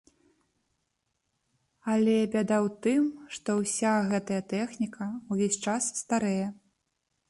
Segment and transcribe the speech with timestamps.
[1.93, 3.01] Але бяда ў тым,
[3.37, 6.47] што ўся гэтая тэхніка ўвесь час старэе!